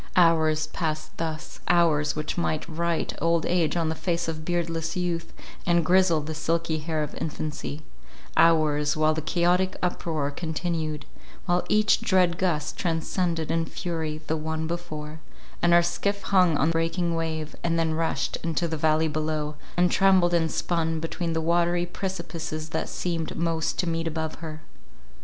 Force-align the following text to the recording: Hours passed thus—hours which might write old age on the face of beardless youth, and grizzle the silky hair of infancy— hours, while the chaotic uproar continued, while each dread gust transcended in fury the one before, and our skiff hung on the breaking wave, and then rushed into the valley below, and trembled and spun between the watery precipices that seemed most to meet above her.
Hours 0.15 0.65
passed 0.65 1.15
thus—hours 1.17 2.15
which 2.15 2.35
might 2.35 2.67
write 2.67 3.13
old 3.21 3.45
age 3.45 3.77
on 3.77 3.89
the 3.89 3.93
face 3.93 4.27
of 4.27 4.43
beardless 4.43 4.95
youth, 4.95 5.31
and 5.63 5.85
grizzle 5.85 6.21
the 6.21 6.33
silky 6.33 6.79
hair 6.79 7.03
of 7.03 7.13
infancy— 7.13 7.83
hours, 8.35 8.97
while 8.97 9.13
the 9.13 9.21
chaotic 9.21 9.77
uproar 9.83 10.31
continued, 10.31 11.05
while 11.45 11.63
each 11.69 12.01
dread 12.01 12.39
gust 12.39 12.77
transcended 12.79 13.51
in 13.51 13.63
fury 13.67 14.21
the 14.25 14.35
one 14.37 14.65
before, 14.65 15.19
and 15.61 15.71
our 15.71 15.83
skiff 15.83 16.23
hung 16.23 16.57
on 16.57 16.69
the 16.69 16.73
breaking 16.73 17.13
wave, 17.13 17.55
and 17.63 17.77
then 17.77 17.93
rushed 17.93 18.37
into 18.37 18.67
the 18.67 18.77
valley 18.77 19.07
below, 19.07 19.53
and 19.77 19.91
trembled 19.91 20.33
and 20.33 20.49
spun 20.49 20.99
between 20.99 21.33
the 21.33 21.41
watery 21.41 21.85
precipices 21.85 22.69
that 22.69 22.89
seemed 22.89 23.35
most 23.37 23.77
to 23.77 23.87
meet 23.87 24.07
above 24.07 24.33
her. 24.41 24.63